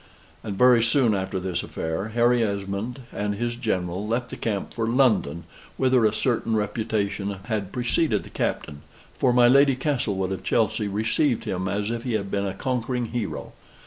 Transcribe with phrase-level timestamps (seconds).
[0.43, 4.87] And very soon after this affair Harry Esmond and his General left the camp for
[4.87, 5.43] London;
[5.77, 8.81] whither a certain reputation had preceded the Captain,
[9.19, 13.09] for my Lady Castlewood of Chelsey received him as if he had been a conquering
[13.11, 13.53] hero.